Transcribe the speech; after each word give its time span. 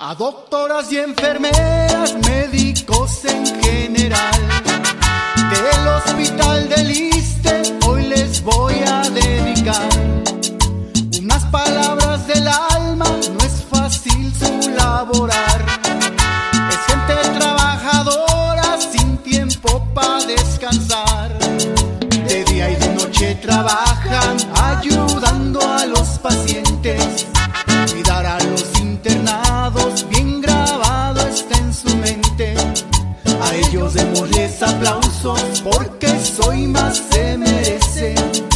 A 0.00 0.14
doctoras 0.14 0.92
y 0.92 0.98
enfermeras, 0.98 2.14
médicos 2.24 3.24
en 3.24 3.44
general, 3.60 4.40
del 5.50 5.88
hospital 5.88 6.68
del 6.68 6.88
Iste, 6.88 7.62
hoy 7.84 8.06
les 8.06 8.40
voy 8.44 8.74
a 8.86 9.02
dedicar 9.10 9.88
unas 11.20 11.44
palabras 11.46 12.28
del 12.28 12.46
alma, 12.46 13.06
no 13.06 13.44
es 13.44 13.64
fácil 13.68 14.32
su 14.38 14.70
laborar. 14.70 15.66
Es 16.70 16.78
gente 16.86 17.36
trabajadora 17.36 18.78
sin 18.80 19.16
tiempo 19.18 19.84
para 19.94 20.24
descansar. 20.24 21.36
De 22.28 22.44
día 22.44 22.70
y 22.70 22.76
de 22.76 22.94
noche 22.94 23.34
trabajan 23.42 24.36
ayudando 24.54 25.60
a 25.60 25.86
los 25.86 26.08
pacientes. 26.20 26.67
Aplausos 34.62 35.62
porque 35.62 36.08
soy 36.20 36.66
más 36.66 36.98
se 37.10 37.36
merecen. 37.36 38.47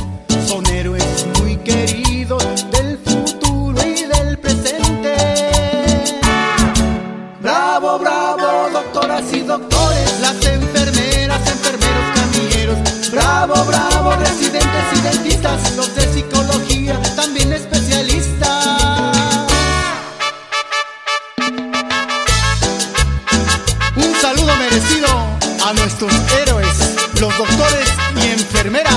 Nuestros 25.74 26.12
héroes, 26.40 26.76
los 27.20 27.36
doctores 27.36 27.88
y 28.16 28.26
enfermeras. 28.30 28.92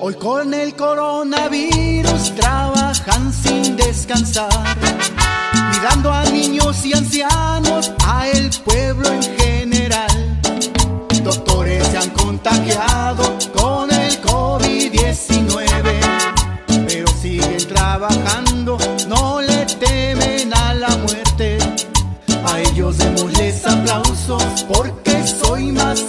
Hoy 0.00 0.14
con 0.14 0.52
el 0.54 0.76
coronavirus 0.76 2.34
trabajan 2.34 3.32
sin 3.32 3.76
descansar, 3.76 4.48
no 18.64 19.40
le 19.42 19.66
temen 19.78 20.52
a 20.54 20.74
la 20.74 20.88
muerte. 20.88 21.58
A 22.46 22.60
ellos 22.60 22.96
demos 22.98 23.32
les 23.38 23.66
aplausos 23.66 24.64
porque 24.72 25.26
soy 25.26 25.72
más 25.72 26.00